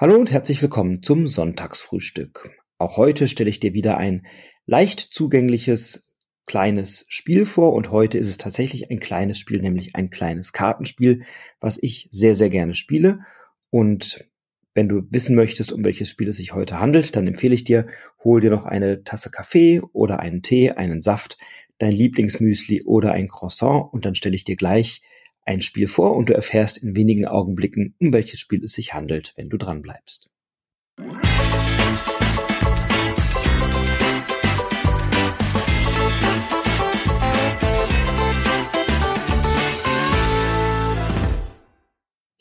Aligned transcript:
Hallo 0.00 0.16
und 0.16 0.30
herzlich 0.30 0.62
willkommen 0.62 1.02
zum 1.02 1.26
Sonntagsfrühstück. 1.26 2.48
Auch 2.78 2.96
heute 2.96 3.28
stelle 3.28 3.50
ich 3.50 3.60
dir 3.60 3.74
wieder 3.74 3.98
ein 3.98 4.24
leicht 4.64 4.98
zugängliches 4.98 6.14
kleines 6.46 7.04
Spiel 7.08 7.44
vor 7.44 7.74
und 7.74 7.90
heute 7.90 8.16
ist 8.16 8.28
es 8.28 8.38
tatsächlich 8.38 8.90
ein 8.90 8.98
kleines 8.98 9.38
Spiel, 9.38 9.60
nämlich 9.60 9.96
ein 9.96 10.08
kleines 10.08 10.54
Kartenspiel, 10.54 11.26
was 11.60 11.78
ich 11.82 12.08
sehr, 12.12 12.34
sehr 12.34 12.48
gerne 12.48 12.72
spiele. 12.72 13.26
Und 13.68 14.26
wenn 14.72 14.88
du 14.88 15.02
wissen 15.10 15.36
möchtest, 15.36 15.70
um 15.70 15.84
welches 15.84 16.08
Spiel 16.08 16.30
es 16.30 16.38
sich 16.38 16.54
heute 16.54 16.80
handelt, 16.80 17.14
dann 17.14 17.26
empfehle 17.26 17.54
ich 17.54 17.64
dir, 17.64 17.86
hol 18.24 18.40
dir 18.40 18.48
noch 18.48 18.64
eine 18.64 19.04
Tasse 19.04 19.30
Kaffee 19.30 19.82
oder 19.92 20.18
einen 20.18 20.40
Tee, 20.40 20.70
einen 20.70 21.02
Saft, 21.02 21.36
dein 21.76 21.92
Lieblingsmüsli 21.92 22.84
oder 22.84 23.12
ein 23.12 23.28
Croissant 23.28 23.92
und 23.92 24.06
dann 24.06 24.14
stelle 24.14 24.34
ich 24.34 24.44
dir 24.44 24.56
gleich 24.56 25.02
ein 25.44 25.60
Spiel 25.60 25.88
vor 25.88 26.16
und 26.16 26.28
du 26.28 26.34
erfährst 26.34 26.78
in 26.78 26.96
wenigen 26.96 27.26
Augenblicken, 27.26 27.94
um 27.98 28.12
welches 28.12 28.40
Spiel 28.40 28.64
es 28.64 28.72
sich 28.72 28.94
handelt, 28.94 29.32
wenn 29.36 29.48
du 29.48 29.56
dran 29.56 29.82
bleibst. 29.82 30.30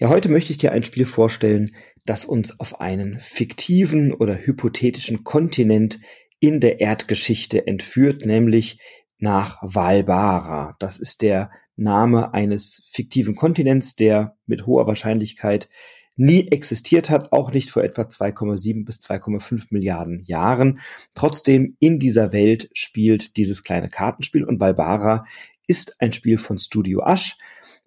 Ja, 0.02 0.08
heute 0.08 0.30
möchte 0.30 0.52
ich 0.52 0.58
dir 0.58 0.72
ein 0.72 0.84
Spiel 0.84 1.06
vorstellen, 1.06 1.76
das 2.06 2.24
uns 2.24 2.60
auf 2.62 2.80
einen 2.80 3.20
fiktiven 3.20 4.14
oder 4.14 4.36
hypothetischen 4.38 5.26
Kontinent 5.26 6.00
in 6.40 6.62
der 6.62 6.80
Erdgeschichte 6.80 7.68
entführt, 7.68 8.26
nämlich 8.26 8.80
nach 9.18 9.58
Valbara. 9.62 10.78
Das 10.80 10.98
ist 10.98 11.22
der 11.22 11.52
Name 11.80 12.34
eines 12.34 12.84
fiktiven 12.86 13.36
Kontinents, 13.36 13.96
der 13.96 14.38
mit 14.46 14.66
hoher 14.66 14.88
Wahrscheinlichkeit 14.88 15.70
nie 16.16 16.50
existiert 16.50 17.10
hat, 17.10 17.32
auch 17.32 17.54
nicht 17.54 17.72
vor 17.72 17.84
etwa 17.84 18.02
2,7 18.02 18.86
bis 18.86 19.00
2,5 19.00 19.68
Milliarden 19.70 20.24
Jahren. 20.26 20.80
Trotzdem 21.16 21.78
in 21.80 21.98
dieser 21.98 22.34
Welt 22.34 22.70
spielt 22.74 23.38
dieses 23.38 23.64
kleine 23.64 23.90
Kartenspiel 23.90 24.44
und 24.44 24.58
Balbara 24.58 25.26
ist 25.66 26.02
ein 26.02 26.12
Spiel 26.12 26.38
von 26.38 26.60
Studio 26.60 27.04
Asch, 27.04 27.38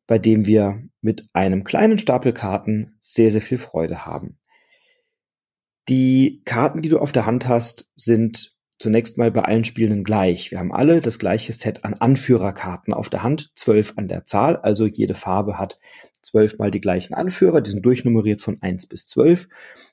bei 0.07 0.19
dem 0.19 0.47
wir 0.47 0.83
mit 1.03 1.27
einem 1.35 1.63
kleinen 1.63 1.99
Stapel 1.99 2.33
Karten 2.33 2.97
sehr, 3.01 3.31
sehr 3.31 3.43
viel 3.43 3.59
Freude 3.59 4.07
haben. 4.07 4.39
Die 5.89 6.41
Karten, 6.45 6.81
die 6.81 6.89
du 6.89 6.99
auf 6.99 7.13
der 7.13 7.27
Hand 7.27 7.49
hast, 7.49 7.91
sind 7.97 8.52
zunächst 8.83 9.17
mal 9.17 9.31
bei 9.31 9.43
allen 9.43 9.65
Spielenden 9.65 10.05
gleich. 10.05 10.51
Wir 10.51 10.59
haben 10.59 10.73
alle 10.73 11.01
das 11.01 11.19
gleiche 11.19 11.53
Set 11.53 11.85
an 11.85 11.95
Anführerkarten 11.95 12.93
auf 12.93 13.09
der 13.09 13.23
Hand, 13.23 13.53
zwölf 13.55 13.95
an 13.97 14.09
der 14.09 14.27
Zahl, 14.27 14.57
also 14.57 14.87
jede 14.87 15.15
Farbe 15.15 15.59
hat 15.59 15.79
zwölfmal 16.21 16.71
die 16.71 16.81
gleichen 16.81 17.15
Anführer, 17.15 17.61
die 17.61 17.71
sind 17.71 17.87
durchnummeriert 17.87 18.41
von 18.41 18.61
eins 18.61 18.87
bis 18.87 19.07
zwölf 19.07 19.49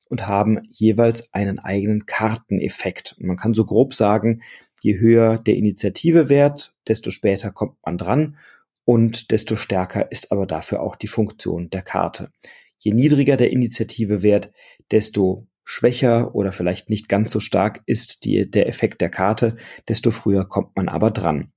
und 0.10 0.28
haben 0.28 0.68
jeweils 0.72 1.34
einen 1.34 1.60
eigenen 1.60 2.06
Karteneffekt. 2.08 3.16
Und 3.20 3.28
man 3.28 3.38
kann 3.38 3.54
so 3.54 3.64
grob 3.64 3.94
sagen, 3.94 4.42
je 4.82 4.98
höher 5.00 5.38
der 5.38 5.56
Initiativewert, 5.56 6.74
desto 6.88 7.12
später 7.12 7.52
kommt 7.52 7.76
man 7.86 7.98
dran 7.98 8.38
und 8.86 9.30
desto 9.30 9.56
stärker 9.56 10.12
ist 10.12 10.32
aber 10.32 10.48
dafür 10.48 10.82
auch 10.82 10.96
die 10.96 11.08
Funktion 11.08 11.70
der 11.70 11.84
Karte. 11.84 12.32
Je 12.80 12.94
niedriger 12.94 13.38
der 13.38 13.52
Initiativewert, 13.52 14.52
desto 14.90 15.48
schwächer 15.72 16.34
oder 16.34 16.52
vielleicht 16.52 16.90
nicht 16.90 17.10
ganz 17.10 17.32
so 17.32 17.40
stark 17.40 17.84
ist 17.86 18.26
die, 18.26 18.50
der 18.50 18.68
Effekt 18.68 19.02
der 19.02 19.10
Karte, 19.10 19.56
desto 19.88 20.10
früher 20.10 20.46
kommt 20.46 20.76
man 20.76 20.90
aber 20.90 21.12
dran. 21.12 21.52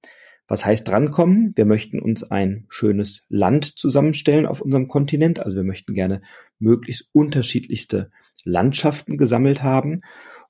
Was 0.47 0.67
heißt 0.67 0.87
drankommen? 0.87 1.55
Wir 1.57 1.65
möchten 1.65 1.99
uns 1.99 2.23
ein 2.23 2.67
schönes 2.69 3.25
Land 3.31 3.65
zusammenstellen 3.65 4.45
auf 4.45 4.61
unserem 4.61 4.87
Kontinent. 4.87 5.41
Also 5.41 5.57
wir 5.57 5.65
möchten 5.65 5.95
gerne 5.95 6.21
möglichst 6.59 7.09
unterschiedlichste 7.13 8.11
Landschaften 8.45 9.17
gesammelt 9.17 9.63
haben. 9.63 10.03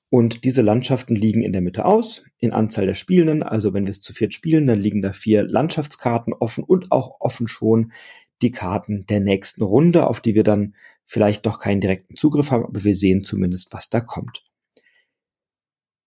Und 0.09 0.43
diese 0.43 0.61
Landschaften 0.61 1.15
liegen 1.15 1.41
in 1.41 1.53
der 1.53 1.61
Mitte 1.61 1.85
aus, 1.85 2.25
in 2.39 2.51
Anzahl 2.51 2.85
der 2.85 2.95
Spielenden. 2.95 3.43
Also 3.43 3.73
wenn 3.73 3.85
wir 3.85 3.91
es 3.91 4.01
zu 4.01 4.11
viert 4.11 4.33
spielen, 4.33 4.67
dann 4.67 4.81
liegen 4.81 5.01
da 5.01 5.13
vier 5.13 5.41
Landschaftskarten 5.41 6.33
offen 6.33 6.65
und 6.65 6.91
auch 6.91 7.21
offen 7.21 7.47
schon 7.47 7.93
die 8.41 8.51
Karten 8.51 9.05
der 9.05 9.21
nächsten 9.21 9.63
Runde, 9.63 10.05
auf 10.05 10.19
die 10.19 10.35
wir 10.35 10.43
dann 10.43 10.75
vielleicht 11.05 11.45
noch 11.45 11.59
keinen 11.59 11.81
direkten 11.81 12.15
Zugriff 12.15 12.51
haben, 12.51 12.65
aber 12.65 12.83
wir 12.83 12.95
sehen 12.95 13.23
zumindest, 13.23 13.73
was 13.73 13.89
da 13.89 14.01
kommt. 14.01 14.43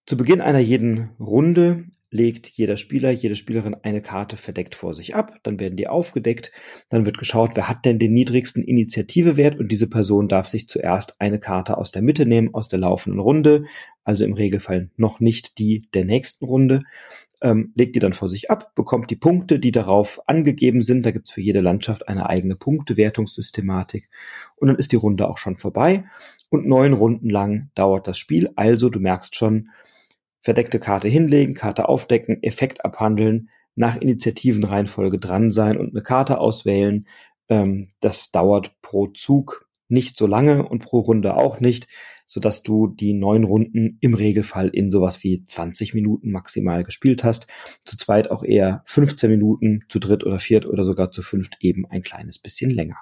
Zu 0.07 0.17
Beginn 0.17 0.41
einer 0.41 0.61
jeden 0.61 1.11
Runde 1.19 1.87
legt 2.11 2.49
jeder 2.49 2.77
Spieler, 2.77 3.11
jede 3.11 3.35
Spielerin 3.35 3.75
eine 3.75 4.01
Karte 4.01 4.37
verdeckt 4.37 4.75
vor 4.75 4.95
sich 4.95 5.15
ab, 5.15 5.39
dann 5.43 5.59
werden 5.59 5.77
die 5.77 5.89
aufgedeckt, 5.89 6.53
dann 6.89 7.05
wird 7.05 7.19
geschaut, 7.19 7.53
wer 7.55 7.69
hat 7.69 7.85
denn 7.85 7.99
den 7.99 8.13
niedrigsten 8.13 8.63
Initiativewert? 8.63 9.59
Und 9.59 9.73
diese 9.73 9.89
Person 9.89 10.29
darf 10.29 10.47
sich 10.49 10.69
zuerst 10.69 11.21
eine 11.21 11.41
Karte 11.41 11.77
aus 11.77 11.91
der 11.91 12.03
Mitte 12.03 12.25
nehmen, 12.25 12.55
aus 12.55 12.69
der 12.69 12.79
laufenden 12.79 13.21
Runde, 13.21 13.65
also 14.05 14.25
im 14.25 14.33
Regelfall 14.33 14.91
noch 14.97 15.21
nicht 15.21 15.59
die 15.59 15.89
der 15.93 16.05
nächsten 16.05 16.45
Runde 16.45 16.83
ähm, 17.43 17.73
legt 17.75 17.95
die 17.95 18.01
dann 18.01 18.13
vor 18.13 18.29
sich 18.29 18.51
ab, 18.51 18.75
bekommt 18.75 19.11
die 19.11 19.17
Punkte, 19.17 19.59
die 19.59 19.73
darauf 19.73 20.21
angegeben 20.27 20.83
sind. 20.83 21.05
Da 21.05 21.11
gibt's 21.11 21.31
für 21.31 21.41
jede 21.41 21.61
Landschaft 21.61 22.09
eine 22.09 22.29
eigene 22.29 22.57
Punktewertungssystematik. 22.57 24.09
Und 24.57 24.69
dann 24.69 24.77
ist 24.77 24.93
die 24.93 24.97
Runde 24.97 25.29
auch 25.29 25.39
schon 25.39 25.59
vorbei. 25.59 26.05
Und 26.49 26.67
neun 26.67 26.93
Runden 26.93 27.29
lang 27.29 27.71
dauert 27.75 28.07
das 28.09 28.19
Spiel. 28.19 28.51
Also, 28.57 28.89
du 28.89 29.01
merkst 29.01 29.37
schon, 29.37 29.71
verdeckte 30.41 30.79
Karte 30.79 31.09
hinlegen, 31.09 31.55
Karte 31.55 31.89
aufdecken, 31.89 32.43
Effekt 32.43 32.85
abhandeln, 32.85 33.51
nach 33.75 33.97
Initiativenreihenfolge 33.97 35.19
dran 35.19 35.51
sein 35.51 35.77
und 35.77 35.91
eine 35.91 36.03
Karte 36.03 36.39
auswählen. 36.39 37.07
Ähm, 37.49 37.89
das 38.01 38.31
dauert 38.31 38.81
pro 38.81 39.09
Zug 39.09 39.69
nicht 39.89 40.17
so 40.17 40.27
lange 40.27 40.67
und 40.67 40.83
pro 40.83 41.01
Runde 41.01 41.37
auch 41.37 41.61
nicht 41.61 41.87
so 42.27 42.41
dass 42.41 42.63
du 42.63 42.89
die 42.89 43.15
neun 43.15 43.45
Runden 43.45 43.97
im 44.01 44.15
Regelfall 44.15 44.69
in 44.69 44.91
sowas 44.91 45.23
wie 45.23 45.47
20 45.47 45.95
Minuten 45.95 46.33
maximal 46.33 46.85
gespielt 46.85 47.25
hast. 47.25 47.47
Zu 47.85 47.97
zweit 47.97 48.31
auch 48.31 48.43
eher 48.43 48.83
15 48.87 49.31
Minuten, 49.31 49.85
zu 49.89 50.01
dritt 50.01 50.25
oder 50.25 50.41
viert 50.41 50.67
oder 50.67 50.85
sogar 50.85 51.13
zu 51.13 51.23
fünft 51.23 51.57
eben 51.61 51.87
ein 51.87 52.03
kleines 52.03 52.39
bisschen 52.39 52.71
länger. 52.71 52.97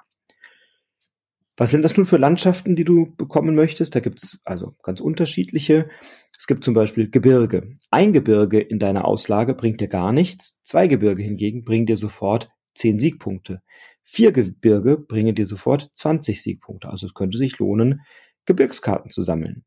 Was 1.57 1.71
sind 1.71 1.83
das 1.83 1.95
nun 1.95 2.05
für 2.05 2.17
Landschaften, 2.17 2.75
die 2.75 2.83
du 2.83 3.15
bekommen 3.15 3.55
möchtest? 3.55 3.95
Da 3.95 4.01
gibt 4.01 4.21
es 4.21 4.41
also 4.43 4.75
ganz 4.83 4.99
unterschiedliche. 4.99 5.89
Es 6.37 6.47
gibt 6.47 6.65
zum 6.65 6.73
Beispiel 6.73 7.09
Gebirge. 7.09 7.75
Ein 7.89 8.11
Gebirge 8.11 8.59
in 8.59 8.77
deiner 8.77 9.05
Auslage 9.05 9.53
bringt 9.53 9.79
dir 9.79 9.87
gar 9.87 10.11
nichts. 10.11 10.61
Zwei 10.63 10.87
Gebirge 10.87 11.23
hingegen 11.23 11.63
bringen 11.63 11.85
dir 11.85 11.95
sofort 11.95 12.49
zehn 12.73 12.99
Siegpunkte. 12.99 13.61
Vier 14.03 14.33
Gebirge 14.33 14.97
bringen 14.97 15.33
dir 15.33 15.45
sofort 15.45 15.91
20 15.93 16.43
Siegpunkte. 16.43 16.89
Also 16.89 17.05
es 17.05 17.13
könnte 17.13 17.37
sich 17.37 17.57
lohnen, 17.57 18.01
Gebirgskarten 18.45 19.11
zu 19.11 19.21
sammeln. 19.21 19.63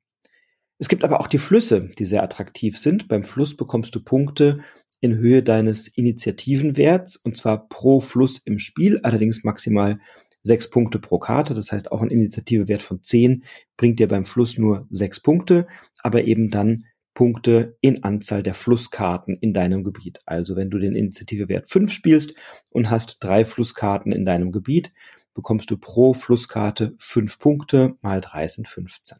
Es 0.78 0.88
gibt 0.88 1.04
aber 1.04 1.20
auch 1.20 1.26
die 1.26 1.38
Flüsse, 1.38 1.90
die 1.98 2.04
sehr 2.04 2.22
attraktiv 2.22 2.78
sind. 2.78 3.08
Beim 3.08 3.24
Fluss 3.24 3.56
bekommst 3.56 3.94
du 3.94 4.02
Punkte 4.02 4.60
in 5.00 5.16
Höhe 5.16 5.42
deines 5.42 5.88
Initiativenwerts 5.88 7.16
und 7.16 7.36
zwar 7.36 7.68
pro 7.68 8.00
Fluss 8.00 8.40
im 8.44 8.58
Spiel, 8.58 9.00
allerdings 9.02 9.44
maximal 9.44 9.98
sechs 10.42 10.70
Punkte 10.70 10.98
pro 10.98 11.18
Karte. 11.18 11.54
Das 11.54 11.72
heißt, 11.72 11.90
auch 11.92 12.00
ein 12.00 12.10
Initiativewert 12.10 12.82
von 12.82 13.02
zehn 13.02 13.44
bringt 13.76 13.98
dir 13.98 14.08
beim 14.08 14.24
Fluss 14.24 14.58
nur 14.58 14.86
sechs 14.90 15.20
Punkte, 15.20 15.66
aber 16.02 16.24
eben 16.24 16.50
dann 16.50 16.84
Punkte 17.14 17.76
in 17.80 18.04
Anzahl 18.04 18.44
der 18.44 18.54
Flusskarten 18.54 19.36
in 19.40 19.52
deinem 19.52 19.82
Gebiet. 19.82 20.20
Also 20.24 20.54
wenn 20.54 20.70
du 20.70 20.78
den 20.78 20.94
Initiativewert 20.94 21.68
fünf 21.68 21.92
spielst 21.92 22.34
und 22.70 22.90
hast 22.90 23.18
drei 23.20 23.44
Flusskarten 23.44 24.12
in 24.12 24.24
deinem 24.24 24.52
Gebiet, 24.52 24.92
bekommst 25.38 25.70
du 25.70 25.78
pro 25.78 26.14
Flusskarte 26.14 26.96
fünf 26.98 27.38
Punkte, 27.38 27.94
mal 28.00 28.20
drei 28.20 28.48
sind 28.48 28.66
15. 28.66 29.18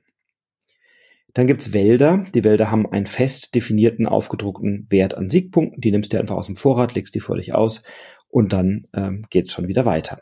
Dann 1.33 1.47
gibt's 1.47 1.73
Wälder. 1.73 2.25
Die 2.35 2.43
Wälder 2.43 2.73
haben 2.73 2.91
einen 2.91 3.07
fest 3.07 3.55
definierten, 3.55 4.05
aufgedruckten 4.05 4.89
Wert 4.89 5.15
an 5.15 5.31
Siegpunkten. 5.31 5.81
Die 5.81 5.93
nimmst 5.93 6.13
du 6.13 6.19
einfach 6.19 6.35
aus 6.35 6.47
dem 6.47 6.57
Vorrat, 6.57 6.97
legst 6.97 7.15
die 7.15 7.21
vor 7.21 7.37
dich 7.37 7.55
aus 7.55 7.85
und 8.27 8.53
dann 8.53 8.89
ähm, 8.95 9.27
geht's 9.31 9.53
schon 9.53 9.69
wieder 9.69 9.85
weiter. 9.85 10.21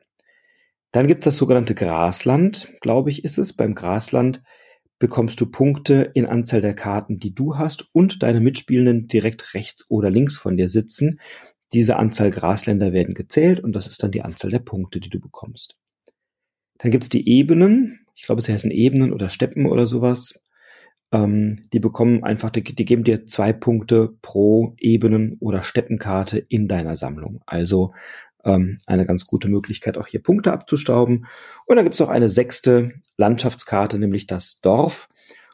Dann 0.92 1.06
gibt's 1.06 1.24
das 1.24 1.38
sogenannte 1.38 1.74
Grasland, 1.74 2.68
glaube 2.82 3.08
ich, 3.08 3.24
ist 3.24 3.38
es. 3.38 3.54
Beim 3.54 3.74
Grasland 3.74 4.42
bekommst 4.99 5.40
du 5.40 5.50
Punkte 5.50 6.10
in 6.12 6.26
Anzahl 6.26 6.60
der 6.60 6.75
Karten, 6.75 7.19
die 7.19 7.34
du 7.34 7.56
hast 7.56 7.87
und 7.94 8.22
deine 8.22 8.40
Mitspielenden 8.42 9.08
direkt 9.08 9.54
rechts 9.54 9.87
oder 9.88 10.10
links 10.10 10.37
von 10.37 10.58
dir 10.58 10.69
sitzen. 10.69 11.20
Diese 11.72 11.96
Anzahl 11.96 12.31
Grasländer 12.31 12.92
werden 12.92 13.14
gezählt 13.14 13.60
und 13.60 13.72
das 13.72 13.87
ist 13.87 14.02
dann 14.02 14.10
die 14.10 14.20
Anzahl 14.20 14.50
der 14.50 14.58
Punkte, 14.58 15.00
die 15.00 15.08
du 15.08 15.20
bekommst. 15.20 15.78
Dann 16.78 16.90
gibt's 16.90 17.08
die 17.08 17.28
Ebenen. 17.28 18.00
Ich 18.14 18.25
glaube, 18.25 18.40
es 18.40 18.49
heißen 18.49 18.70
Ebenen 18.70 19.12
oder 19.12 19.31
Steppen 19.31 19.67
oder 19.67 19.87
sowas. 19.87 20.40
Ähm, 21.12 21.62
die 21.73 21.81
bekommen 21.81 22.25
einfach, 22.25 22.50
die, 22.50 22.62
die 22.62 22.84
geben 22.84 23.05
dir 23.05 23.26
zwei 23.26 23.52
Punkte 23.52 24.17
pro 24.23 24.75
Ebenen- 24.78 25.37
oder 25.40 25.62
Steppenkarte 25.62 26.38
in 26.38 26.69
deiner 26.69 26.96
Sammlung. 26.96 27.40
Also 27.46 27.93
ähm, 28.44 28.76
eine 28.87 29.06
ganz 29.06 29.26
gute 29.26 29.49
Möglichkeit, 29.49 29.99
auch 29.99 30.06
hier 30.06 30.23
Punkte 30.23 30.52
abzustauben. 30.52 31.26
Und 31.67 31.76
dann 31.76 31.84
gibt's 31.84 32.00
noch 32.00 32.08
eine 32.08 32.28
sechste 32.28 32.93
Landschaftskarte, 33.17 33.99
nämlich 33.99 34.26
das 34.26 34.61
Dorf. 34.61 35.08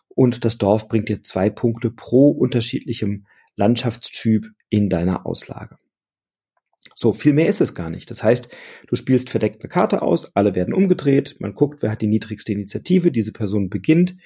Und 0.09 0.45
das 0.45 0.59
Dorf 0.59 0.89
bringt 0.89 1.09
dir 1.09 1.23
zwei 1.23 1.51
Punkte 1.51 1.91
pro 1.91 2.31
unterschiedlichem 2.31 3.27
Landschaftstyp 3.57 4.47
in 4.69 4.89
deiner 4.89 5.27
Auslage. 5.27 5.77
So, 7.03 7.13
viel 7.13 7.33
mehr 7.33 7.49
ist 7.49 7.61
es 7.61 7.75
gar 7.75 7.91
nicht. 7.91 8.09
Das 8.13 8.23
heißt, 8.23 8.49
du 8.87 8.95
spielst 8.95 9.29
verdeckt 9.29 9.61
eine 9.61 9.69
Karte 9.69 10.03
aus, 10.03 10.31
alle 10.37 10.55
werden 10.55 10.73
umgedreht, 10.73 11.35
man 11.41 11.53
guckt, 11.53 11.83
wer 11.83 11.91
hat 11.91 12.01
die 12.01 12.07
niedrigste 12.07 12.53
Initiative, 12.53 13.11
diese 13.11 13.33
Person 13.33 13.71
beginnt, 13.71 14.17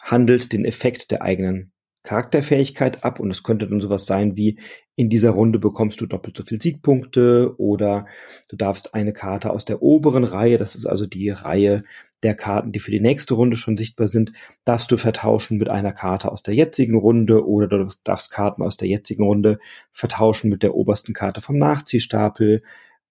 handelt 0.00 0.52
den 0.52 0.64
Effekt 0.64 1.10
der 1.10 1.22
eigenen 1.22 1.72
Charakterfähigkeit 2.04 3.02
ab 3.02 3.18
und 3.18 3.32
es 3.32 3.42
könnte 3.42 3.66
dann 3.66 3.80
sowas 3.80 4.06
sein 4.06 4.36
wie, 4.36 4.60
in 4.94 5.08
dieser 5.08 5.30
Runde 5.30 5.58
bekommst 5.58 6.00
du 6.00 6.06
doppelt 6.06 6.36
so 6.36 6.44
viel 6.44 6.62
Siegpunkte 6.62 7.56
oder 7.58 8.06
du 8.48 8.54
darfst 8.54 8.94
eine 8.94 9.12
Karte 9.12 9.50
aus 9.50 9.64
der 9.64 9.82
oberen 9.82 10.22
Reihe, 10.22 10.56
das 10.56 10.76
ist 10.76 10.86
also 10.86 11.06
die 11.06 11.30
Reihe 11.30 11.82
der 12.22 12.34
Karten, 12.34 12.72
die 12.72 12.78
für 12.78 12.90
die 12.90 13.00
nächste 13.00 13.34
Runde 13.34 13.56
schon 13.56 13.76
sichtbar 13.76 14.08
sind, 14.08 14.32
darfst 14.64 14.90
du 14.90 14.96
vertauschen 14.96 15.58
mit 15.58 15.68
einer 15.68 15.92
Karte 15.92 16.30
aus 16.30 16.42
der 16.42 16.54
jetzigen 16.54 16.96
Runde 16.96 17.46
oder 17.46 17.66
du 17.66 17.88
darfst 18.04 18.30
Karten 18.30 18.62
aus 18.62 18.76
der 18.76 18.88
jetzigen 18.88 19.24
Runde 19.24 19.58
vertauschen 19.92 20.50
mit 20.50 20.62
der 20.62 20.74
obersten 20.74 21.14
Karte 21.14 21.40
vom 21.40 21.58
Nachziehstapel 21.58 22.62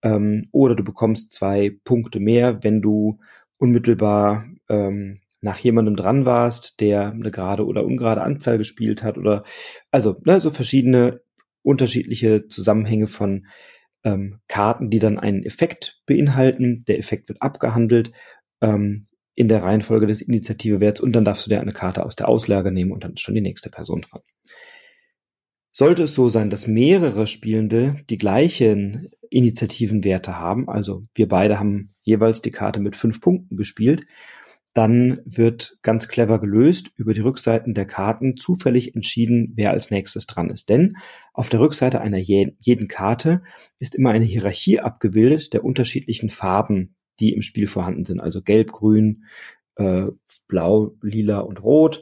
ähm, 0.03 0.47
oder 0.51 0.75
du 0.75 0.83
bekommst 0.83 1.33
zwei 1.33 1.75
Punkte 1.83 2.19
mehr, 2.19 2.63
wenn 2.63 2.81
du 2.81 3.19
unmittelbar 3.57 4.45
ähm, 4.69 5.21
nach 5.41 5.57
jemandem 5.57 5.95
dran 5.95 6.25
warst, 6.25 6.79
der 6.79 7.11
eine 7.11 7.31
gerade 7.31 7.65
oder 7.65 7.85
ungerade 7.85 8.21
Anzahl 8.21 8.57
gespielt 8.57 9.03
hat 9.03 9.17
oder 9.17 9.43
also 9.91 10.17
ne, 10.25 10.41
so 10.41 10.51
verschiedene 10.51 11.21
unterschiedliche 11.61 12.47
Zusammenhänge 12.47 13.07
von 13.07 13.47
ähm, 14.03 14.39
Karten, 14.47 14.89
die 14.89 14.99
dann 14.99 15.19
einen 15.19 15.43
Effekt 15.43 16.01
beinhalten. 16.05 16.83
Der 16.87 16.99
Effekt 16.99 17.29
wird 17.29 17.41
abgehandelt 17.41 18.11
ähm, 18.61 19.05
in 19.35 19.47
der 19.47 19.63
Reihenfolge 19.63 20.07
des 20.07 20.21
Initiativewerts 20.21 20.99
und 20.99 21.13
dann 21.13 21.25
darfst 21.25 21.45
du 21.45 21.49
dir 21.49 21.61
eine 21.61 21.73
Karte 21.73 22.05
aus 22.05 22.15
der 22.15 22.27
Auslage 22.27 22.71
nehmen 22.71 22.91
und 22.91 23.03
dann 23.03 23.13
ist 23.13 23.21
schon 23.21 23.35
die 23.35 23.41
nächste 23.41 23.69
Person 23.69 24.01
dran. 24.01 24.21
Sollte 25.71 26.03
es 26.03 26.13
so 26.13 26.29
sein, 26.29 26.49
dass 26.49 26.67
mehrere 26.67 27.27
Spielende 27.27 27.97
die 28.09 28.17
gleichen 28.17 29.11
Initiativenwerte 29.29 30.37
haben, 30.37 30.67
also 30.67 31.03
wir 31.13 31.27
beide 31.27 31.59
haben 31.59 31.93
jeweils 32.01 32.41
die 32.41 32.51
Karte 32.51 32.79
mit 32.79 32.95
fünf 32.95 33.21
Punkten 33.21 33.55
gespielt 33.55 34.05
dann 34.73 35.19
wird 35.25 35.77
ganz 35.81 36.07
clever 36.07 36.39
gelöst 36.39 36.91
über 36.95 37.13
die 37.13 37.21
Rückseiten 37.21 37.73
der 37.73 37.85
Karten 37.85 38.37
zufällig 38.37 38.95
entschieden, 38.95 39.51
wer 39.55 39.71
als 39.71 39.89
nächstes 39.89 40.27
dran 40.27 40.49
ist. 40.49 40.69
Denn 40.69 40.97
auf 41.33 41.49
der 41.49 41.59
Rückseite 41.59 42.01
einer 42.01 42.17
jeden 42.17 42.87
Karte 42.87 43.41
ist 43.79 43.95
immer 43.95 44.11
eine 44.11 44.25
Hierarchie 44.25 44.79
abgebildet 44.79 45.53
der 45.53 45.65
unterschiedlichen 45.65 46.29
Farben, 46.29 46.95
die 47.19 47.33
im 47.33 47.41
Spiel 47.41 47.67
vorhanden 47.67 48.05
sind. 48.05 48.19
Also 48.19 48.41
gelb, 48.41 48.71
grün, 48.71 49.25
äh, 49.75 50.07
blau, 50.47 50.95
lila 51.01 51.39
und 51.39 51.63
rot. 51.63 52.01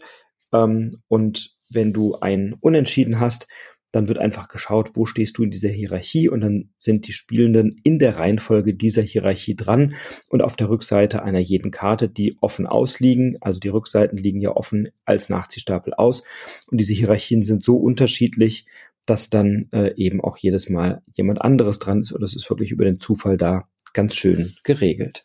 Ähm, 0.53 1.01
und 1.07 1.55
wenn 1.69 1.93
du 1.93 2.15
ein 2.19 2.55
Unentschieden 2.59 3.19
hast, 3.19 3.47
dann 3.91 4.07
wird 4.07 4.19
einfach 4.19 4.49
geschaut, 4.49 4.91
wo 4.95 5.05
stehst 5.05 5.37
du 5.37 5.43
in 5.43 5.51
dieser 5.51 5.69
Hierarchie 5.69 6.27
und 6.27 6.41
dann 6.41 6.69
sind 6.77 7.07
die 7.07 7.13
Spielenden 7.13 7.79
in 7.83 7.99
der 7.99 8.17
Reihenfolge 8.17 8.73
dieser 8.73 9.01
Hierarchie 9.01 9.55
dran 9.55 9.95
und 10.29 10.41
auf 10.41 10.55
der 10.55 10.69
Rückseite 10.69 11.23
einer 11.23 11.39
jeden 11.39 11.71
Karte, 11.71 12.09
die 12.09 12.37
offen 12.41 12.67
ausliegen, 12.67 13.37
also 13.39 13.59
die 13.59 13.69
Rückseiten 13.69 14.17
liegen 14.17 14.41
ja 14.41 14.51
offen 14.51 14.89
als 15.05 15.29
Nachziehstapel 15.29 15.93
aus 15.93 16.23
und 16.69 16.79
diese 16.79 16.93
Hierarchien 16.93 17.43
sind 17.43 17.63
so 17.63 17.77
unterschiedlich, 17.77 18.65
dass 19.05 19.29
dann 19.29 19.69
äh, 19.71 19.95
eben 19.95 20.21
auch 20.21 20.37
jedes 20.37 20.69
Mal 20.69 21.01
jemand 21.15 21.41
anderes 21.41 21.79
dran 21.79 22.01
ist 22.01 22.11
oder 22.11 22.25
es 22.25 22.35
ist 22.35 22.49
wirklich 22.49 22.71
über 22.71 22.83
den 22.83 22.99
Zufall 22.99 23.37
da 23.37 23.69
ganz 23.93 24.15
schön 24.15 24.53
geregelt. 24.63 25.23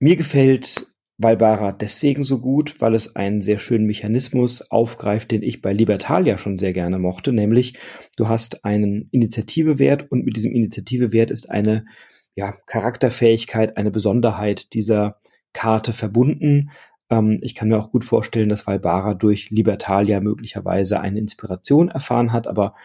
Mir 0.00 0.16
gefällt 0.16 0.86
Valbara 1.18 1.72
deswegen 1.72 2.22
so 2.22 2.38
gut, 2.38 2.80
weil 2.80 2.94
es 2.94 3.16
einen 3.16 3.42
sehr 3.42 3.58
schönen 3.58 3.86
Mechanismus 3.86 4.70
aufgreift, 4.70 5.32
den 5.32 5.42
ich 5.42 5.60
bei 5.60 5.72
Libertalia 5.72 6.38
schon 6.38 6.58
sehr 6.58 6.72
gerne 6.72 7.00
mochte, 7.00 7.32
nämlich 7.32 7.76
du 8.16 8.28
hast 8.28 8.64
einen 8.64 9.08
Initiativewert 9.10 10.10
und 10.12 10.24
mit 10.24 10.36
diesem 10.36 10.52
Initiativewert 10.52 11.32
ist 11.32 11.50
eine 11.50 11.86
ja, 12.36 12.52
Charakterfähigkeit, 12.66 13.76
eine 13.76 13.90
Besonderheit 13.90 14.72
dieser 14.74 15.20
Karte 15.52 15.92
verbunden. 15.92 16.70
Ähm, 17.10 17.40
ich 17.42 17.56
kann 17.56 17.68
mir 17.68 17.78
auch 17.78 17.90
gut 17.90 18.04
vorstellen, 18.04 18.48
dass 18.48 18.68
Valbara 18.68 19.14
durch 19.14 19.50
Libertalia 19.50 20.20
möglicherweise 20.20 21.00
eine 21.00 21.18
Inspiration 21.18 21.88
erfahren 21.88 22.32
hat, 22.32 22.46
aber 22.46 22.76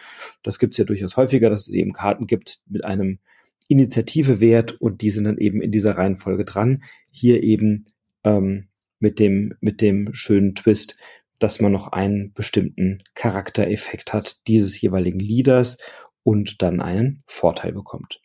das 0.42 0.58
gibt 0.58 0.74
es 0.74 0.78
ja 0.78 0.84
durchaus 0.84 1.16
häufiger, 1.16 1.50
dass 1.50 1.68
es 1.68 1.74
eben 1.74 1.92
Karten 1.92 2.26
gibt 2.26 2.62
mit 2.66 2.84
einem 2.84 3.20
Initiativewert 3.68 4.72
und 4.80 5.02
die 5.02 5.10
sind 5.10 5.24
dann 5.24 5.38
eben 5.38 5.62
in 5.62 5.70
dieser 5.70 5.96
Reihenfolge 5.96 6.44
dran. 6.44 6.84
Hier 7.10 7.42
eben 7.42 7.86
ähm, 8.24 8.68
mit 8.98 9.18
dem, 9.18 9.54
mit 9.60 9.80
dem 9.80 10.12
schönen 10.12 10.54
Twist, 10.54 10.96
dass 11.38 11.60
man 11.60 11.72
noch 11.72 11.88
einen 11.88 12.32
bestimmten 12.32 13.02
Charaktereffekt 13.14 14.12
hat 14.12 14.40
dieses 14.46 14.80
jeweiligen 14.80 15.18
Leaders 15.18 15.78
und 16.22 16.62
dann 16.62 16.80
einen 16.80 17.22
Vorteil 17.26 17.72
bekommt. 17.72 18.20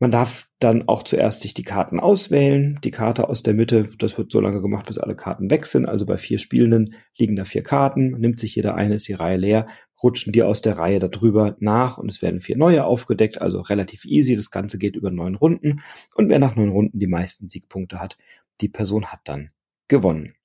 Man 0.00 0.12
darf 0.12 0.48
dann 0.60 0.86
auch 0.86 1.02
zuerst 1.02 1.40
sich 1.40 1.54
die 1.54 1.64
Karten 1.64 1.98
auswählen. 1.98 2.78
Die 2.84 2.92
Karte 2.92 3.28
aus 3.28 3.42
der 3.42 3.54
Mitte, 3.54 3.90
das 3.98 4.16
wird 4.16 4.30
so 4.30 4.40
lange 4.40 4.60
gemacht, 4.60 4.86
bis 4.86 4.98
alle 4.98 5.16
Karten 5.16 5.50
weg 5.50 5.66
sind. 5.66 5.86
Also 5.86 6.06
bei 6.06 6.18
vier 6.18 6.38
Spielenden 6.38 6.94
liegen 7.16 7.34
da 7.34 7.44
vier 7.44 7.64
Karten, 7.64 8.12
nimmt 8.12 8.38
sich 8.38 8.54
jeder 8.54 8.76
eine, 8.76 8.94
ist 8.94 9.08
die 9.08 9.14
Reihe 9.14 9.36
leer, 9.36 9.66
rutschen 10.00 10.32
die 10.32 10.44
aus 10.44 10.62
der 10.62 10.78
Reihe 10.78 11.00
darüber 11.00 11.56
nach 11.58 11.98
und 11.98 12.08
es 12.08 12.22
werden 12.22 12.40
vier 12.40 12.56
neue 12.56 12.84
aufgedeckt, 12.84 13.40
also 13.42 13.60
relativ 13.60 14.04
easy. 14.04 14.36
Das 14.36 14.52
Ganze 14.52 14.78
geht 14.78 14.94
über 14.94 15.10
neun 15.10 15.34
Runden 15.34 15.82
und 16.14 16.30
wer 16.30 16.38
nach 16.38 16.54
neun 16.54 16.70
Runden 16.70 17.00
die 17.00 17.08
meisten 17.08 17.48
Siegpunkte 17.48 18.00
hat, 18.00 18.16
die 18.60 18.68
Person 18.68 19.06
hat 19.06 19.20
dann 19.24 19.50
gewonnen. 19.88 20.37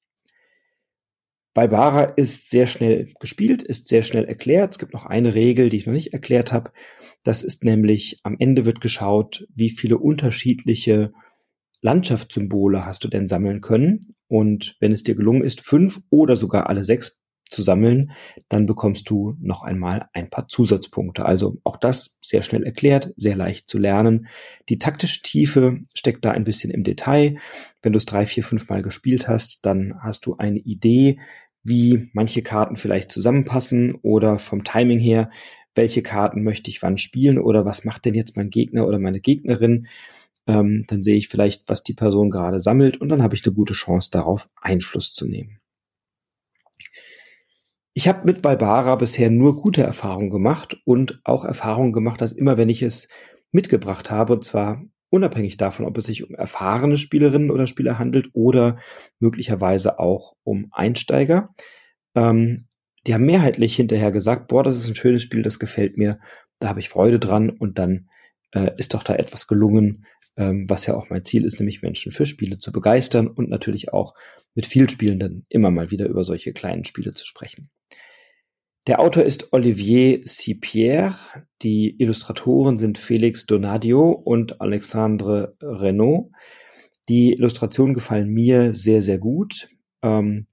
Balbara 1.53 2.03
ist 2.03 2.49
sehr 2.49 2.65
schnell 2.65 3.13
gespielt, 3.19 3.61
ist 3.61 3.87
sehr 3.87 4.03
schnell 4.03 4.25
erklärt. 4.25 4.71
Es 4.71 4.79
gibt 4.79 4.93
noch 4.93 5.05
eine 5.05 5.35
Regel, 5.35 5.69
die 5.69 5.77
ich 5.77 5.85
noch 5.85 5.93
nicht 5.93 6.13
erklärt 6.13 6.51
habe. 6.51 6.71
Das 7.23 7.43
ist 7.43 7.63
nämlich, 7.63 8.19
am 8.23 8.35
Ende 8.39 8.65
wird 8.65 8.81
geschaut, 8.81 9.47
wie 9.53 9.69
viele 9.69 9.97
unterschiedliche 9.97 11.13
Landschaftssymbole 11.81 12.85
hast 12.85 13.03
du 13.03 13.07
denn 13.07 13.27
sammeln 13.27 13.61
können. 13.61 13.99
Und 14.27 14.75
wenn 14.79 14.91
es 14.91 15.03
dir 15.03 15.15
gelungen 15.15 15.43
ist, 15.43 15.61
fünf 15.61 16.01
oder 16.09 16.37
sogar 16.37 16.69
alle 16.69 16.83
sechs 16.83 17.22
zu 17.49 17.61
sammeln, 17.61 18.11
dann 18.49 18.65
bekommst 18.65 19.09
du 19.09 19.35
noch 19.39 19.63
einmal 19.63 20.07
ein 20.13 20.29
paar 20.29 20.47
Zusatzpunkte. 20.47 21.25
Also 21.25 21.57
auch 21.63 21.77
das 21.77 22.17
sehr 22.21 22.41
schnell 22.41 22.63
erklärt, 22.63 23.13
sehr 23.15 23.35
leicht 23.35 23.69
zu 23.69 23.77
lernen. 23.77 24.27
Die 24.69 24.79
taktische 24.79 25.21
Tiefe 25.21 25.79
steckt 25.93 26.25
da 26.25 26.31
ein 26.31 26.43
bisschen 26.43 26.71
im 26.71 26.83
Detail. 26.83 27.37
Wenn 27.81 27.93
du 27.93 27.97
es 27.97 28.05
drei, 28.05 28.25
vier, 28.25 28.43
fünf 28.43 28.69
Mal 28.69 28.81
gespielt 28.81 29.27
hast, 29.27 29.65
dann 29.65 29.95
hast 30.01 30.25
du 30.25 30.37
eine 30.37 30.59
Idee, 30.59 31.19
wie 31.63 32.09
manche 32.13 32.41
Karten 32.41 32.75
vielleicht 32.75 33.11
zusammenpassen 33.11 33.95
oder 33.95 34.37
vom 34.37 34.63
Timing 34.63 34.99
her, 34.99 35.29
welche 35.75 36.03
Karten 36.03 36.43
möchte 36.43 36.69
ich 36.69 36.81
wann 36.81 36.97
spielen 36.97 37.39
oder 37.39 37.65
was 37.65 37.85
macht 37.85 38.05
denn 38.05 38.13
jetzt 38.13 38.35
mein 38.35 38.49
Gegner 38.49 38.85
oder 38.87 38.99
meine 38.99 39.19
Gegnerin. 39.19 39.87
Ähm, 40.45 40.85
dann 40.87 41.03
sehe 41.03 41.15
ich 41.15 41.29
vielleicht, 41.29 41.63
was 41.67 41.83
die 41.83 41.93
Person 41.93 42.29
gerade 42.29 42.59
sammelt 42.59 42.97
und 42.99 43.09
dann 43.09 43.23
habe 43.23 43.35
ich 43.35 43.45
eine 43.45 43.55
gute 43.55 43.73
Chance 43.73 44.09
darauf 44.11 44.49
Einfluss 44.61 45.13
zu 45.13 45.25
nehmen. 45.25 45.59
Ich 47.95 48.07
habe 48.07 48.25
mit 48.25 48.41
Balbara 48.41 48.95
bisher 48.95 49.29
nur 49.29 49.55
gute 49.55 49.83
Erfahrungen 49.83 50.31
gemacht 50.31 50.81
und 50.83 51.21
auch 51.23 51.45
Erfahrungen 51.45 51.93
gemacht, 51.93 52.21
dass 52.21 52.31
immer 52.31 52.57
wenn 52.57 52.69
ich 52.69 52.81
es 52.81 53.07
mitgebracht 53.51 54.09
habe, 54.09 54.33
und 54.33 54.43
zwar 54.43 54.83
unabhängig 55.09 55.57
davon, 55.57 55.85
ob 55.85 55.95
es 55.99 56.05
sich 56.05 56.27
um 56.27 56.33
erfahrene 56.33 56.97
Spielerinnen 56.97 57.51
oder 57.51 57.67
Spieler 57.67 57.99
handelt 57.99 58.29
oder 58.33 58.79
möglicherweise 59.19 59.99
auch 59.99 60.35
um 60.43 60.69
Einsteiger, 60.71 61.53
ähm, 62.15 62.67
die 63.05 63.13
haben 63.13 63.25
mehrheitlich 63.25 63.75
hinterher 63.75 64.11
gesagt, 64.11 64.47
boah, 64.47 64.63
das 64.63 64.79
ist 64.79 64.87
ein 64.89 64.95
schönes 64.95 65.21
Spiel, 65.21 65.43
das 65.43 65.59
gefällt 65.59 65.97
mir, 65.97 66.19
da 66.59 66.69
habe 66.69 66.79
ich 66.79 66.89
Freude 66.89 67.19
dran 67.19 67.51
und 67.51 67.77
dann 67.77 68.09
äh, 68.53 68.71
ist 68.77 68.95
doch 68.95 69.03
da 69.03 69.13
etwas 69.15 69.45
gelungen, 69.45 70.05
ähm, 70.35 70.67
was 70.67 70.87
ja 70.87 70.95
auch 70.95 71.09
mein 71.09 71.25
Ziel 71.25 71.45
ist, 71.45 71.59
nämlich 71.59 71.83
Menschen 71.83 72.11
für 72.11 72.25
Spiele 72.25 72.57
zu 72.57 72.71
begeistern 72.71 73.27
und 73.27 73.49
natürlich 73.49 73.93
auch 73.93 74.15
mit 74.55 74.65
Vielspielenden 74.65 75.45
immer 75.49 75.69
mal 75.69 75.91
wieder 75.91 76.07
über 76.07 76.23
solche 76.23 76.53
kleinen 76.53 76.85
Spiele 76.85 77.13
zu 77.13 77.25
sprechen. 77.25 77.69
Der 78.85 78.99
Autor 78.99 79.23
ist 79.23 79.53
Olivier 79.53 80.27
Cipierre, 80.27 81.15
die 81.61 81.95
Illustratoren 82.01 82.77
sind 82.77 82.97
Felix 82.97 83.45
Donadio 83.45 84.09
und 84.09 84.59
Alexandre 84.59 85.55
Renault. 85.61 86.31
Die 87.07 87.31
Illustrationen 87.31 87.93
gefallen 87.93 88.27
mir 88.27 88.75
sehr, 88.75 89.01
sehr 89.01 89.19
gut. 89.19 89.69
Ähm, 90.01 90.47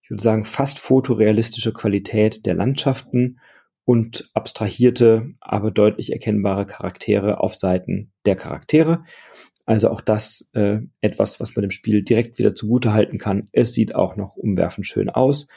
ich 0.00 0.10
würde 0.10 0.22
sagen, 0.22 0.44
fast 0.44 0.78
fotorealistische 0.78 1.72
Qualität 1.72 2.46
der 2.46 2.54
Landschaften 2.54 3.40
und 3.84 4.30
abstrahierte, 4.32 5.34
aber 5.40 5.72
deutlich 5.72 6.12
erkennbare 6.12 6.66
Charaktere 6.66 7.40
auf 7.40 7.56
Seiten 7.56 8.12
der 8.26 8.36
Charaktere. 8.36 9.02
Also 9.66 9.90
auch 9.90 10.00
das 10.00 10.50
äh, 10.54 10.78
etwas, 11.00 11.40
was 11.40 11.56
man 11.56 11.62
dem 11.62 11.72
Spiel 11.72 12.04
direkt 12.04 12.38
wieder 12.38 12.54
zugute 12.54 12.92
halten 12.92 13.18
kann. 13.18 13.48
Es 13.50 13.72
sieht 13.72 13.96
auch 13.96 14.14
noch 14.14 14.36
umwerfend 14.36 14.86
schön 14.86 15.10
aus 15.10 15.48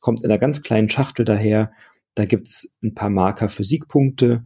kommt 0.00 0.20
in 0.20 0.30
einer 0.30 0.38
ganz 0.38 0.62
kleinen 0.62 0.90
Schachtel 0.90 1.24
daher. 1.24 1.72
Da 2.14 2.24
gibt's 2.24 2.76
ein 2.82 2.94
paar 2.94 3.10
Marker 3.10 3.48
für 3.48 3.64
Siegpunkte. 3.64 4.44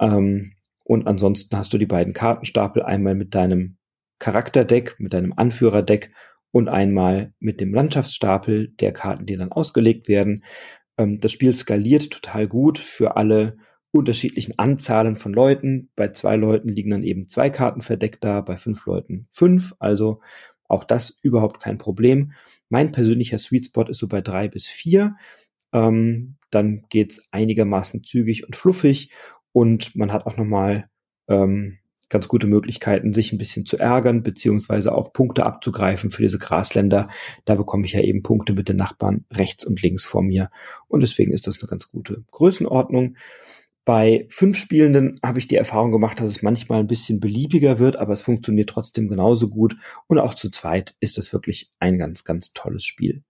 Ähm, 0.00 0.54
und 0.84 1.06
ansonsten 1.06 1.56
hast 1.56 1.72
du 1.72 1.78
die 1.78 1.86
beiden 1.86 2.12
Kartenstapel 2.12 2.82
einmal 2.82 3.14
mit 3.14 3.34
deinem 3.34 3.76
Charakterdeck, 4.18 4.96
mit 4.98 5.12
deinem 5.12 5.32
Anführerdeck 5.34 6.12
und 6.50 6.68
einmal 6.68 7.32
mit 7.40 7.60
dem 7.60 7.74
Landschaftsstapel 7.74 8.68
der 8.80 8.92
Karten, 8.92 9.26
die 9.26 9.36
dann 9.36 9.52
ausgelegt 9.52 10.08
werden. 10.08 10.44
Ähm, 10.96 11.20
das 11.20 11.32
Spiel 11.32 11.54
skaliert 11.54 12.10
total 12.10 12.46
gut 12.46 12.78
für 12.78 13.16
alle 13.16 13.56
unterschiedlichen 13.90 14.58
Anzahlen 14.58 15.16
von 15.16 15.32
Leuten. 15.32 15.90
Bei 15.94 16.08
zwei 16.08 16.36
Leuten 16.36 16.68
liegen 16.68 16.90
dann 16.90 17.02
eben 17.02 17.28
zwei 17.28 17.50
Karten 17.50 17.80
verdeckt 17.80 18.24
da, 18.24 18.40
bei 18.40 18.56
fünf 18.56 18.86
Leuten 18.86 19.26
fünf. 19.30 19.74
Also 19.78 20.20
auch 20.68 20.84
das 20.84 21.18
überhaupt 21.22 21.60
kein 21.60 21.78
Problem. 21.78 22.32
Mein 22.74 22.90
persönlicher 22.90 23.38
Sweet 23.38 23.66
Spot 23.66 23.84
ist 23.84 23.98
so 23.98 24.08
bei 24.08 24.20
drei 24.20 24.48
bis 24.48 24.66
vier. 24.66 25.14
Ähm, 25.72 26.34
dann 26.50 26.82
geht's 26.88 27.22
einigermaßen 27.30 28.02
zügig 28.02 28.44
und 28.44 28.56
fluffig 28.56 29.12
und 29.52 29.94
man 29.94 30.12
hat 30.12 30.26
auch 30.26 30.36
nochmal 30.36 30.88
ähm, 31.28 31.78
ganz 32.08 32.26
gute 32.26 32.48
Möglichkeiten, 32.48 33.14
sich 33.14 33.32
ein 33.32 33.38
bisschen 33.38 33.64
zu 33.64 33.78
ärgern, 33.78 34.24
beziehungsweise 34.24 34.92
auch 34.92 35.12
Punkte 35.12 35.46
abzugreifen 35.46 36.10
für 36.10 36.22
diese 36.22 36.40
Grasländer. 36.40 37.06
Da 37.44 37.54
bekomme 37.54 37.86
ich 37.86 37.92
ja 37.92 38.00
eben 38.00 38.24
Punkte 38.24 38.54
mit 38.54 38.68
den 38.68 38.76
Nachbarn 38.76 39.24
rechts 39.32 39.64
und 39.64 39.80
links 39.80 40.04
vor 40.04 40.22
mir. 40.22 40.50
Und 40.88 41.04
deswegen 41.04 41.32
ist 41.32 41.46
das 41.46 41.60
eine 41.60 41.68
ganz 41.68 41.92
gute 41.92 42.24
Größenordnung. 42.32 43.14
Bei 43.84 44.26
fünf 44.30 44.56
Spielenden 44.56 45.18
habe 45.22 45.38
ich 45.38 45.48
die 45.48 45.56
Erfahrung 45.56 45.92
gemacht, 45.92 46.18
dass 46.18 46.30
es 46.30 46.42
manchmal 46.42 46.80
ein 46.80 46.86
bisschen 46.86 47.20
beliebiger 47.20 47.78
wird, 47.78 47.96
aber 47.96 48.14
es 48.14 48.22
funktioniert 48.22 48.70
trotzdem 48.70 49.08
genauso 49.08 49.48
gut. 49.48 49.76
Und 50.06 50.18
auch 50.18 50.34
zu 50.34 50.50
zweit 50.50 50.96
ist 51.00 51.18
das 51.18 51.32
wirklich 51.32 51.70
ein 51.80 51.98
ganz, 51.98 52.24
ganz 52.24 52.54
tolles 52.54 52.84
Spiel. 52.84 53.22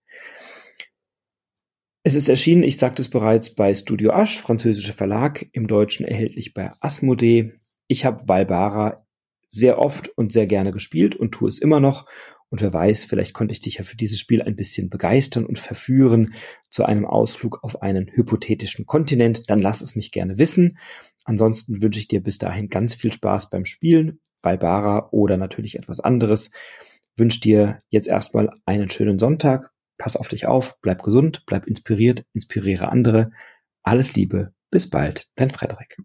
Es 2.05 2.15
ist 2.15 2.29
erschienen, 2.29 2.63
ich 2.63 2.77
sagte 2.77 3.03
es 3.03 3.09
bereits, 3.09 3.55
bei 3.55 3.75
Studio 3.75 4.13
Asch, 4.13 4.39
französischer 4.39 4.93
Verlag, 4.93 5.47
im 5.53 5.67
Deutschen 5.67 6.07
erhältlich 6.07 6.55
bei 6.55 6.71
Asmodee. 6.81 7.55
Ich 7.89 8.05
habe 8.05 8.29
Valbara 8.29 9.07
sehr 9.49 9.79
oft 9.79 10.09
und 10.09 10.33
sehr 10.33 10.47
gerne 10.47 10.71
gespielt 10.71 11.17
und 11.17 11.33
tue 11.33 11.49
es 11.49 11.59
immer 11.59 11.81
noch. 11.81 12.07
Und 12.55 12.61
wer 12.61 12.73
weiß, 12.73 13.03
vielleicht 13.03 13.35
konnte 13.35 13.51
ich 13.51 13.61
dich 13.61 13.79
ja 13.79 13.85
für 13.85 13.97
dieses 13.97 14.21
Spiel 14.21 14.41
ein 14.41 14.55
bisschen 14.55 14.89
begeistern 14.89 15.45
und 15.45 15.59
verführen 15.59 16.35
zu 16.71 16.85
einem 16.85 17.05
Ausflug 17.05 17.65
auf 17.65 17.83
einen 17.83 18.07
hypothetischen 18.07 18.87
Kontinent. 18.87 19.51
Dann 19.51 19.59
lass 19.59 19.81
es 19.81 19.97
mich 19.97 20.13
gerne 20.13 20.39
wissen. 20.39 20.79
Ansonsten 21.25 21.83
wünsche 21.83 21.99
ich 21.99 22.07
dir 22.07 22.23
bis 22.23 22.39
dahin 22.39 22.69
ganz 22.69 22.95
viel 22.95 23.13
Spaß 23.13 23.51
beim 23.51 23.65
Spielen, 23.65 24.21
Valbara 24.41 25.09
oder 25.11 25.37
natürlich 25.37 25.77
etwas 25.77 25.99
anderes. 25.99 26.53
Wünsche 27.17 27.41
dir 27.41 27.81
jetzt 27.89 28.07
erstmal 28.07 28.51
einen 28.67 28.89
schönen 28.89 29.19
Sonntag 29.19 29.75
pass 29.99 30.17
auf 30.17 30.29
dich 30.29 30.47
auf, 30.47 30.81
bleib 30.81 31.03
gesund, 31.03 31.45
bleib 31.47 31.67
inspiriert, 31.67 32.25
inspiriere 32.33 32.91
andere. 32.91 33.31
Alles 33.83 34.15
Liebe, 34.15 34.53
bis 34.71 34.91
bald, 34.91 35.29
dein 35.37 35.51
Frederik. 35.51 35.97